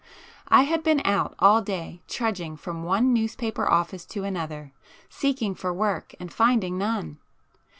I 0.47 0.63
had 0.63 0.81
been 0.81 0.99
out 1.05 1.35
all 1.37 1.61
day 1.61 2.01
trudging 2.07 2.57
from 2.57 2.81
one 2.81 3.13
newspaper 3.13 3.69
office 3.69 4.03
to 4.07 4.23
another, 4.23 4.73
seeking 5.11 5.53
for 5.53 5.71
work 5.71 6.15
and 6.19 6.33
finding 6.33 6.75
none. 6.75 7.19